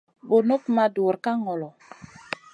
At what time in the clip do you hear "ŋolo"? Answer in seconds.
1.43-1.69